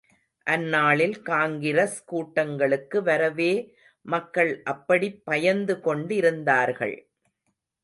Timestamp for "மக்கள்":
4.05-4.51